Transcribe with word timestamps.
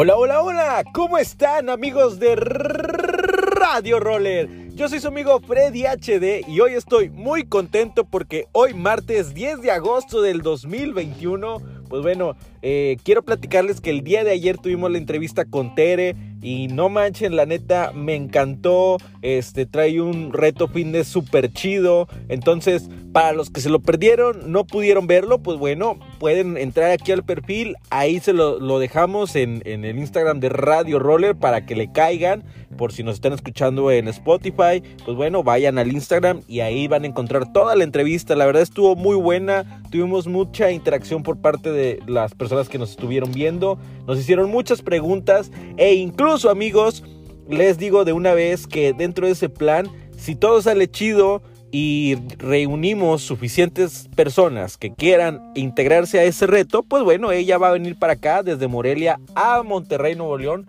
Hola, 0.00 0.16
hola, 0.16 0.42
hola, 0.42 0.84
¿cómo 0.94 1.18
están 1.18 1.68
amigos 1.68 2.20
de 2.20 2.36
Radio 2.36 3.98
Roller? 3.98 4.48
Yo 4.76 4.88
soy 4.88 5.00
su 5.00 5.08
amigo 5.08 5.40
Freddy 5.40 5.86
HD 5.86 6.46
y 6.46 6.60
hoy 6.60 6.74
estoy 6.74 7.10
muy 7.10 7.46
contento 7.46 8.04
porque 8.04 8.46
hoy 8.52 8.74
martes 8.74 9.34
10 9.34 9.60
de 9.60 9.72
agosto 9.72 10.22
del 10.22 10.42
2021, 10.42 11.60
pues 11.88 12.02
bueno, 12.02 12.36
eh, 12.62 12.96
quiero 13.02 13.22
platicarles 13.22 13.80
que 13.80 13.90
el 13.90 14.04
día 14.04 14.22
de 14.22 14.30
ayer 14.30 14.56
tuvimos 14.56 14.88
la 14.92 14.98
entrevista 14.98 15.46
con 15.46 15.74
Tere 15.74 16.14
y 16.40 16.68
no 16.68 16.88
manchen, 16.88 17.36
la 17.36 17.46
neta 17.46 17.92
me 17.94 18.14
encantó. 18.14 18.98
Este 19.22 19.66
trae 19.66 20.00
un 20.00 20.32
reto 20.32 20.68
fitness 20.68 21.08
súper 21.08 21.52
chido. 21.52 22.08
Entonces, 22.28 22.88
para 23.12 23.32
los 23.32 23.50
que 23.50 23.60
se 23.60 23.70
lo 23.70 23.80
perdieron, 23.80 24.52
no 24.52 24.64
pudieron 24.64 25.06
verlo, 25.06 25.38
pues 25.42 25.58
bueno, 25.58 25.98
pueden 26.18 26.56
entrar 26.56 26.90
aquí 26.90 27.12
al 27.12 27.24
perfil. 27.24 27.76
Ahí 27.90 28.20
se 28.20 28.32
lo, 28.32 28.78
dejamos 28.78 29.34
en, 29.34 29.62
en, 29.64 29.84
el 29.84 29.98
Instagram 29.98 30.40
de 30.40 30.48
Radio 30.50 30.98
Roller 30.98 31.34
para 31.36 31.66
que 31.66 31.74
le 31.74 31.90
caigan. 31.90 32.44
Por 32.78 32.92
si 32.92 33.02
nos 33.02 33.16
están 33.16 33.34
escuchando 33.34 33.90
en 33.90 34.06
Spotify, 34.08 34.82
pues 35.04 35.16
bueno, 35.16 35.42
vayan 35.42 35.78
al 35.78 35.92
Instagram 35.92 36.42
y 36.48 36.60
ahí 36.60 36.88
van 36.88 37.02
a 37.04 37.08
encontrar 37.08 37.52
toda 37.52 37.76
la 37.76 37.84
entrevista. 37.84 38.36
La 38.36 38.46
verdad 38.46 38.62
estuvo 38.62 38.96
muy 38.96 39.16
buena. 39.16 39.82
Tuvimos 39.90 40.28
mucha 40.28 40.70
interacción 40.70 41.22
por 41.22 41.38
parte 41.38 41.72
de 41.72 42.00
las 42.06 42.34
personas 42.34 42.68
que 42.68 42.78
nos 42.78 42.90
estuvieron 42.90 43.32
viendo. 43.32 43.78
Nos 44.06 44.18
hicieron 44.18 44.50
muchas 44.50 44.80
preguntas 44.80 45.50
e 45.76 45.94
incluso 45.94 46.50
amigos, 46.50 47.02
les 47.48 47.78
digo 47.78 48.04
de 48.04 48.12
una 48.12 48.32
vez 48.32 48.66
que 48.66 48.92
dentro 48.92 49.26
de 49.26 49.32
ese 49.32 49.48
plan, 49.48 49.88
si 50.16 50.36
todo 50.36 50.62
sale 50.62 50.88
chido 50.88 51.42
y 51.70 52.16
reunimos 52.38 53.22
suficientes 53.22 54.08
personas 54.14 54.76
que 54.76 54.94
quieran 54.94 55.52
integrarse 55.54 56.18
a 56.18 56.24
ese 56.24 56.46
reto, 56.46 56.82
pues 56.82 57.02
bueno, 57.02 57.32
ella 57.32 57.58
va 57.58 57.68
a 57.68 57.72
venir 57.72 57.98
para 57.98 58.14
acá 58.14 58.42
desde 58.42 58.68
Morelia 58.68 59.20
a 59.34 59.62
Monterrey, 59.62 60.14
Nuevo 60.14 60.38
León, 60.38 60.66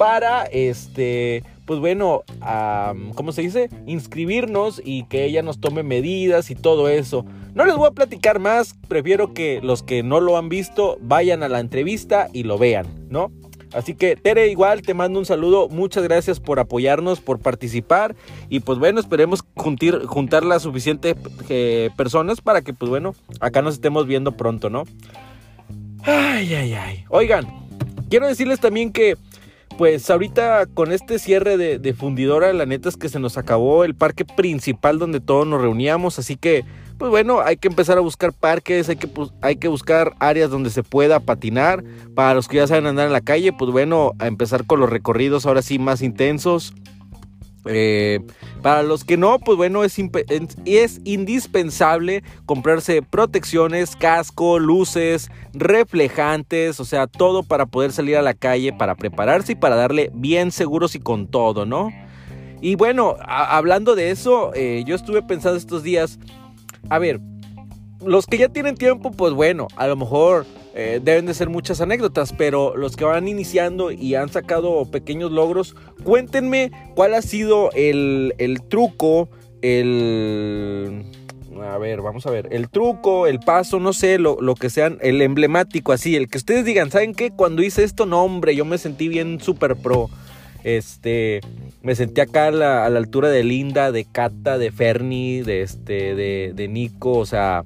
para 0.00 0.44
este, 0.44 1.44
pues 1.66 1.78
bueno, 1.78 2.22
¿cómo 3.14 3.32
se 3.32 3.42
dice? 3.42 3.68
Inscribirnos 3.84 4.80
y 4.82 5.04
que 5.04 5.26
ella 5.26 5.42
nos 5.42 5.60
tome 5.60 5.82
medidas 5.82 6.50
y 6.50 6.54
todo 6.54 6.88
eso. 6.88 7.26
No 7.52 7.66
les 7.66 7.76
voy 7.76 7.86
a 7.86 7.90
platicar 7.90 8.38
más, 8.38 8.74
prefiero 8.88 9.34
que 9.34 9.60
los 9.62 9.82
que 9.82 10.02
no 10.02 10.20
lo 10.20 10.38
han 10.38 10.48
visto 10.48 10.96
vayan 11.02 11.42
a 11.42 11.50
la 11.50 11.60
entrevista 11.60 12.28
y 12.32 12.44
lo 12.44 12.56
vean, 12.56 12.86
¿no? 13.10 13.30
Así 13.74 13.94
que 13.94 14.16
Tere, 14.16 14.48
igual 14.48 14.80
te 14.80 14.94
mando 14.94 15.18
un 15.18 15.26
saludo, 15.26 15.68
muchas 15.68 16.02
gracias 16.04 16.40
por 16.40 16.60
apoyarnos, 16.60 17.20
por 17.20 17.38
participar 17.38 18.16
y 18.48 18.60
pues 18.60 18.78
bueno, 18.78 19.00
esperemos 19.00 19.44
juntar 19.54 20.46
las 20.46 20.62
suficientes 20.62 21.14
eh, 21.50 21.90
personas 21.94 22.40
para 22.40 22.62
que 22.62 22.72
pues 22.72 22.88
bueno, 22.88 23.14
acá 23.38 23.60
nos 23.60 23.74
estemos 23.74 24.06
viendo 24.06 24.32
pronto, 24.32 24.70
¿no? 24.70 24.84
Ay, 26.04 26.54
ay, 26.54 26.72
ay. 26.72 27.04
Oigan, 27.10 27.46
quiero 28.08 28.26
decirles 28.26 28.60
también 28.60 28.92
que 28.92 29.18
pues 29.80 30.10
ahorita 30.10 30.66
con 30.66 30.92
este 30.92 31.18
cierre 31.18 31.56
de, 31.56 31.78
de 31.78 31.94
fundidora, 31.94 32.52
la 32.52 32.66
neta 32.66 32.90
es 32.90 32.98
que 32.98 33.08
se 33.08 33.18
nos 33.18 33.38
acabó 33.38 33.82
el 33.84 33.94
parque 33.94 34.26
principal 34.26 34.98
donde 34.98 35.20
todos 35.20 35.46
nos 35.46 35.62
reuníamos, 35.62 36.18
así 36.18 36.36
que 36.36 36.66
pues 36.98 37.08
bueno, 37.08 37.40
hay 37.40 37.56
que 37.56 37.68
empezar 37.68 37.96
a 37.96 38.02
buscar 38.02 38.34
parques, 38.34 38.90
hay 38.90 38.96
que, 38.96 39.08
hay 39.40 39.56
que 39.56 39.68
buscar 39.68 40.12
áreas 40.18 40.50
donde 40.50 40.68
se 40.68 40.82
pueda 40.82 41.18
patinar. 41.18 41.82
Para 42.14 42.34
los 42.34 42.46
que 42.46 42.58
ya 42.58 42.66
saben 42.66 42.84
andar 42.84 43.06
en 43.06 43.14
la 43.14 43.22
calle, 43.22 43.54
pues 43.54 43.70
bueno, 43.70 44.12
a 44.18 44.26
empezar 44.26 44.66
con 44.66 44.80
los 44.80 44.90
recorridos 44.90 45.46
ahora 45.46 45.62
sí 45.62 45.78
más 45.78 46.02
intensos. 46.02 46.74
Eh, 47.64 48.20
para 48.62 48.82
los 48.82 49.04
que 49.04 49.16
no, 49.16 49.38
pues 49.38 49.56
bueno, 49.56 49.84
es, 49.84 49.98
indispensable 51.04 52.22
comprarse 52.46 53.02
protecciones, 53.02 53.96
casco, 53.96 54.58
luces, 54.58 55.30
reflejantes, 55.52 56.80
o 56.80 56.84
sea, 56.84 57.06
todo 57.06 57.42
para 57.42 57.66
poder 57.66 57.92
salir 57.92 58.16
a 58.16 58.22
la 58.22 58.34
calle, 58.34 58.72
para 58.72 58.94
prepararse 58.94 59.52
y 59.52 59.56
para 59.56 59.76
darle 59.76 60.10
bien 60.14 60.52
seguros 60.52 60.94
y 60.94 61.00
con 61.00 61.26
todo, 61.26 61.66
¿no? 61.66 61.90
Y 62.60 62.74
bueno, 62.74 63.16
hablando 63.26 63.94
de 63.94 64.10
eso, 64.10 64.52
eh, 64.54 64.84
yo 64.86 64.94
estuve 64.94 65.22
pensando 65.22 65.56
estos 65.56 65.82
días 65.82 66.18
a 66.88 66.98
ver, 66.98 67.20
los 68.04 68.26
que 68.26 68.38
ya 68.38 68.48
tienen 68.48 68.76
tiempo, 68.76 69.10
pues 69.10 69.32
bueno, 69.32 69.68
a 69.76 69.86
lo 69.86 69.96
mejor 69.96 70.46
eh, 70.72 71.00
deben 71.02 71.26
de 71.26 71.34
ser 71.34 71.48
muchas 71.48 71.80
anécdotas, 71.80 72.32
pero 72.32 72.76
los 72.76 72.94
que 72.96 73.04
van 73.04 73.26
iniciando 73.26 73.90
y 73.90 74.14
han 74.14 74.28
sacado 74.28 74.84
pequeños 74.88 75.32
logros, 75.32 75.74
cuéntenme 76.04 76.70
cuál 76.94 77.14
ha 77.14 77.22
sido 77.22 77.70
el, 77.72 78.34
el 78.38 78.62
truco, 78.62 79.28
el... 79.62 81.04
A 81.60 81.76
ver, 81.76 82.00
vamos 82.00 82.24
a 82.26 82.30
ver. 82.30 82.48
El 82.52 82.70
truco, 82.70 83.26
el 83.26 83.40
paso, 83.40 83.80
no 83.80 83.92
sé, 83.92 84.18
lo, 84.18 84.40
lo, 84.40 84.54
que 84.54 84.70
sean, 84.70 84.98
el 85.02 85.20
emblemático, 85.20 85.92
así, 85.92 86.16
el 86.16 86.28
que 86.28 86.38
ustedes 86.38 86.64
digan, 86.64 86.90
¿saben 86.90 87.14
qué? 87.14 87.32
Cuando 87.32 87.62
hice 87.62 87.82
esto, 87.82 88.06
no, 88.06 88.22
hombre, 88.22 88.54
yo 88.54 88.64
me 88.64 88.78
sentí 88.78 89.08
bien 89.08 89.40
súper 89.40 89.76
pro. 89.76 90.08
Este, 90.62 91.40
me 91.82 91.94
sentí 91.96 92.20
acá 92.20 92.46
a 92.46 92.50
la, 92.50 92.86
altura 92.86 93.28
de 93.28 93.44
Linda, 93.44 93.92
de 93.92 94.04
Cata, 94.04 94.56
de 94.56 94.70
Fernie, 94.70 95.42
de, 95.42 95.62
este, 95.62 96.14
de 96.14 96.68
Nico, 96.68 97.12
o 97.12 97.26
sea, 97.26 97.64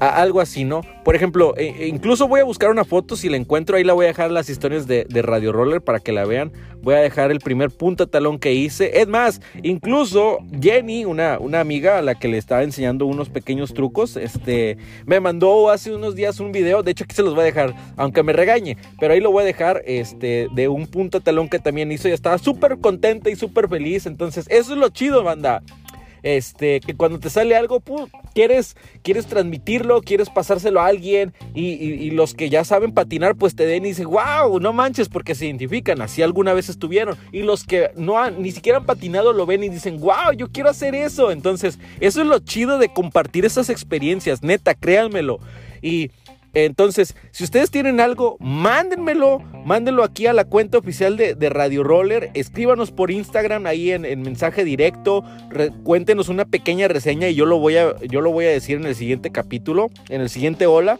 algo 0.00 0.40
así, 0.40 0.64
¿no? 0.64 0.82
Por 1.04 1.16
ejemplo, 1.16 1.54
e, 1.56 1.84
e 1.84 1.86
incluso 1.88 2.28
voy 2.28 2.40
a 2.40 2.44
buscar 2.44 2.70
una 2.70 2.84
foto, 2.84 3.16
si 3.16 3.28
la 3.28 3.36
encuentro 3.36 3.76
ahí 3.76 3.84
la 3.84 3.92
voy 3.92 4.04
a 4.04 4.08
dejar 4.08 4.30
las 4.30 4.48
historias 4.48 4.86
de, 4.86 5.06
Radio 5.22 5.52
Roller 5.52 5.80
para 5.80 6.00
que 6.00 6.12
la 6.12 6.24
vean. 6.24 6.52
Voy 6.82 6.94
a 6.94 6.98
dejar 6.98 7.30
el 7.30 7.38
primer 7.38 7.70
punta 7.70 8.06
talón 8.06 8.40
que 8.40 8.52
hice. 8.52 9.00
Es 9.00 9.06
más, 9.06 9.40
incluso 9.62 10.38
Jenny, 10.60 11.04
una, 11.04 11.38
una 11.38 11.60
amiga 11.60 11.98
a 11.98 12.02
la 12.02 12.16
que 12.16 12.26
le 12.26 12.38
estaba 12.38 12.64
enseñando 12.64 13.06
unos 13.06 13.28
pequeños 13.28 13.72
trucos, 13.72 14.16
este, 14.16 14.78
me 15.06 15.20
mandó 15.20 15.70
hace 15.70 15.94
unos 15.94 16.16
días 16.16 16.40
un 16.40 16.50
video. 16.50 16.82
De 16.82 16.90
hecho, 16.90 17.04
aquí 17.04 17.14
se 17.14 17.22
los 17.22 17.34
voy 17.34 17.42
a 17.42 17.46
dejar, 17.46 17.74
aunque 17.96 18.24
me 18.24 18.32
regañe, 18.32 18.76
pero 18.98 19.14
ahí 19.14 19.20
lo 19.20 19.30
voy 19.30 19.42
a 19.42 19.46
dejar, 19.46 19.82
este, 19.86 20.48
de 20.52 20.68
un 20.68 20.88
punta 20.88 21.20
talón 21.20 21.48
que 21.48 21.60
también 21.60 21.92
hizo 21.92 22.08
y 22.08 22.12
estaba 22.12 22.38
súper 22.38 22.78
contenta 22.78 23.30
y 23.30 23.36
súper 23.36 23.68
feliz. 23.68 24.06
Entonces, 24.06 24.46
eso 24.48 24.72
es 24.72 24.78
lo 24.78 24.88
chido, 24.88 25.22
banda 25.22 25.62
este, 26.22 26.80
que 26.80 26.94
cuando 26.94 27.18
te 27.18 27.30
sale 27.30 27.56
algo, 27.56 27.82
quieres, 28.34 28.76
quieres 29.02 29.26
transmitirlo, 29.26 30.00
quieres 30.02 30.30
pasárselo 30.30 30.80
a 30.80 30.86
alguien 30.86 31.32
y, 31.54 32.10
los 32.12 32.34
que 32.34 32.50
ya 32.50 32.64
saben 32.64 32.92
patinar, 32.92 33.36
pues 33.36 33.56
te 33.56 33.64
den 33.66 33.84
y 33.86 33.88
dicen, 33.88 34.06
wow, 34.06 34.60
no 34.60 34.72
manches, 34.72 35.08
porque 35.08 35.34
se 35.34 35.46
identifican, 35.46 36.02
así 36.02 36.22
alguna 36.22 36.52
vez 36.52 36.68
estuvieron. 36.68 37.16
Y 37.32 37.42
los 37.42 37.64
que 37.64 37.90
no 37.96 38.18
han, 38.18 38.42
ni 38.42 38.52
siquiera 38.52 38.78
han 38.78 38.86
patinado 38.86 39.32
lo 39.32 39.46
ven 39.46 39.64
y 39.64 39.68
dicen, 39.68 39.98
wow, 39.98 40.32
yo 40.36 40.50
quiero 40.50 40.68
hacer 40.68 40.94
eso. 40.94 41.30
Entonces, 41.30 41.78
eso 42.00 42.20
es 42.20 42.26
lo 42.26 42.38
chido 42.40 42.78
de 42.78 42.92
compartir 42.92 43.44
esas 43.44 43.70
experiencias, 43.70 44.42
neta, 44.42 44.74
créanmelo. 44.74 45.40
Y 45.80 46.10
entonces, 46.54 47.16
si 47.30 47.44
ustedes 47.44 47.70
tienen 47.70 48.00
algo, 48.00 48.36
mándenmelo, 48.38 49.42
mándenlo 49.64 50.04
aquí 50.04 50.26
a 50.26 50.32
la 50.32 50.44
cuenta 50.44 50.78
oficial 50.78 51.16
de, 51.16 51.50
Radio 51.50 51.82
Roller, 51.82 52.30
escríbanos 52.34 52.90
por 52.90 53.10
Instagram 53.10 53.66
ahí 53.66 53.90
en, 53.90 54.22
mensaje 54.22 54.64
directo, 54.64 55.24
cuéntenos 55.84 56.28
una 56.28 56.44
pequeña 56.44 56.88
reseña 56.88 57.28
y 57.28 57.34
yo 57.34 57.46
lo, 57.46 57.58
voy 57.58 57.76
a, 57.76 57.96
yo 58.00 58.20
lo 58.20 58.30
voy 58.32 58.46
a 58.46 58.50
decir 58.50 58.76
en 58.76 58.86
el 58.86 58.94
siguiente 58.94 59.30
capítulo, 59.30 59.90
en 60.08 60.20
el 60.20 60.28
siguiente 60.28 60.66
hola. 60.66 60.98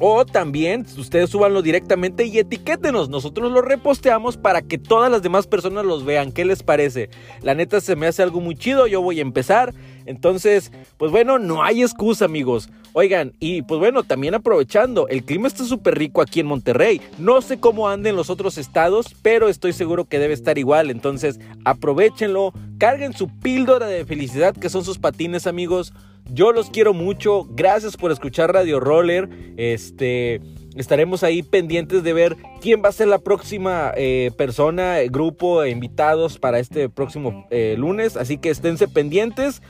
O 0.00 0.26
también 0.26 0.84
ustedes 0.98 1.30
súbanlo 1.30 1.62
directamente 1.62 2.26
y 2.26 2.38
etiquétenos. 2.38 3.08
Nosotros 3.08 3.52
lo 3.52 3.62
reposteamos 3.62 4.36
para 4.36 4.60
que 4.60 4.76
todas 4.76 5.10
las 5.10 5.22
demás 5.22 5.46
personas 5.46 5.84
los 5.84 6.04
vean. 6.04 6.32
¿Qué 6.32 6.44
les 6.44 6.64
parece? 6.64 7.10
La 7.42 7.54
neta 7.54 7.80
se 7.80 7.94
me 7.94 8.08
hace 8.08 8.22
algo 8.22 8.40
muy 8.40 8.56
chido. 8.56 8.88
Yo 8.88 9.00
voy 9.00 9.20
a 9.20 9.22
empezar. 9.22 9.72
Entonces, 10.06 10.72
pues 10.96 11.10
bueno, 11.10 11.38
no 11.38 11.62
hay 11.62 11.82
excusa, 11.82 12.24
amigos. 12.24 12.68
Oigan, 12.92 13.32
y 13.40 13.62
pues 13.62 13.80
bueno, 13.80 14.04
también 14.04 14.34
aprovechando, 14.34 15.08
el 15.08 15.24
clima 15.24 15.48
está 15.48 15.64
súper 15.64 15.98
rico 15.98 16.22
aquí 16.22 16.40
en 16.40 16.46
Monterrey. 16.46 17.00
No 17.18 17.42
sé 17.42 17.58
cómo 17.58 17.88
anda 17.88 18.08
en 18.08 18.16
los 18.16 18.30
otros 18.30 18.56
estados, 18.56 19.16
pero 19.22 19.48
estoy 19.48 19.72
seguro 19.72 20.04
que 20.04 20.20
debe 20.20 20.34
estar 20.34 20.58
igual. 20.58 20.90
Entonces, 20.90 21.40
aprovechenlo, 21.64 22.52
carguen 22.78 23.12
su 23.12 23.28
píldora 23.28 23.86
de 23.86 24.04
felicidad 24.04 24.54
que 24.54 24.70
son 24.70 24.84
sus 24.84 24.98
patines, 24.98 25.46
amigos. 25.46 25.92
Yo 26.32 26.52
los 26.52 26.70
quiero 26.70 26.94
mucho. 26.94 27.46
Gracias 27.50 27.96
por 27.96 28.12
escuchar 28.12 28.52
Radio 28.52 28.80
Roller. 28.80 29.28
Este. 29.56 30.40
Estaremos 30.76 31.22
ahí 31.22 31.44
pendientes 31.44 32.02
de 32.02 32.12
ver 32.12 32.36
quién 32.60 32.82
va 32.84 32.88
a 32.88 32.92
ser 32.92 33.06
la 33.06 33.20
próxima 33.20 33.92
eh, 33.96 34.32
persona, 34.36 34.96
grupo, 35.08 35.64
invitados 35.64 36.38
para 36.38 36.58
este 36.58 36.88
próximo 36.88 37.46
eh, 37.50 37.76
lunes. 37.78 38.16
Así 38.16 38.38
que 38.38 38.50
esténse 38.50 38.88
pendientes. 38.88 39.62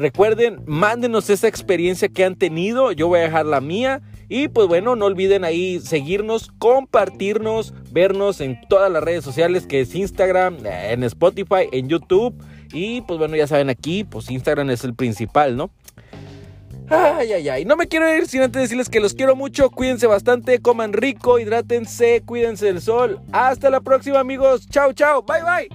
Recuerden, 0.00 0.62
mándenos 0.64 1.28
esa 1.28 1.46
experiencia 1.46 2.08
que 2.08 2.24
han 2.24 2.34
tenido. 2.34 2.90
Yo 2.90 3.08
voy 3.08 3.18
a 3.18 3.24
dejar 3.24 3.44
la 3.44 3.60
mía. 3.60 4.00
Y 4.30 4.48
pues 4.48 4.66
bueno, 4.66 4.96
no 4.96 5.04
olviden 5.04 5.44
ahí 5.44 5.78
seguirnos, 5.78 6.50
compartirnos, 6.58 7.74
vernos 7.92 8.40
en 8.40 8.58
todas 8.70 8.90
las 8.90 9.04
redes 9.04 9.22
sociales 9.22 9.66
que 9.66 9.82
es 9.82 9.94
Instagram, 9.94 10.64
en 10.64 11.04
Spotify, 11.04 11.68
en 11.70 11.90
YouTube. 11.90 12.34
Y 12.72 13.02
pues 13.02 13.18
bueno, 13.18 13.36
ya 13.36 13.46
saben 13.46 13.68
aquí, 13.68 14.04
pues 14.04 14.30
Instagram 14.30 14.70
es 14.70 14.84
el 14.84 14.94
principal, 14.94 15.54
¿no? 15.54 15.70
Ay, 16.88 17.32
ay, 17.32 17.48
ay. 17.50 17.64
No 17.66 17.76
me 17.76 17.86
quiero 17.86 18.10
ir 18.16 18.26
sin 18.26 18.40
antes 18.40 18.62
decirles 18.62 18.88
que 18.88 19.00
los 19.00 19.12
quiero 19.12 19.36
mucho. 19.36 19.68
Cuídense 19.68 20.06
bastante, 20.06 20.62
coman 20.62 20.94
rico, 20.94 21.38
hidrátense, 21.38 22.22
cuídense 22.24 22.64
del 22.64 22.80
sol. 22.80 23.20
Hasta 23.32 23.68
la 23.68 23.80
próxima, 23.80 24.20
amigos. 24.20 24.66
Chao, 24.70 24.94
chao. 24.94 25.22
Bye, 25.22 25.42
bye. 25.42 25.68